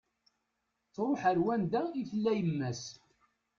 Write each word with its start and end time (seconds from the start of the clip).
Truḥ 0.93 1.21
ar 1.29 1.37
wanda 1.45 1.81
i 1.99 2.01
tella 2.09 2.31
yemma-s 2.37 2.83